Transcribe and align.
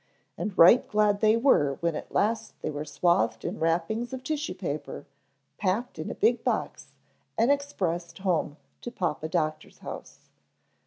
And 0.35 0.57
right 0.57 0.87
glad 0.87 1.19
they 1.21 1.37
were 1.37 1.75
when 1.79 1.95
at 1.95 2.11
last 2.11 2.59
they 2.63 2.71
were 2.71 2.85
swathed 2.85 3.45
in 3.45 3.59
wrappings 3.59 4.13
of 4.13 4.23
tissue 4.23 4.55
paper, 4.55 5.05
packed 5.59 5.99
in 5.99 6.09
a 6.09 6.15
big 6.15 6.43
box 6.43 6.93
and 7.37 7.51
expressed 7.51 8.17
home 8.17 8.57
to 8.81 8.89
Papa 8.89 9.27
Doctor's 9.29 9.77
house. 9.77 10.27